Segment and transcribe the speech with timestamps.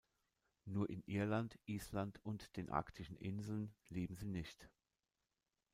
[0.65, 4.67] Nur in Irland, Island und den arktischen Inseln leben sie nicht.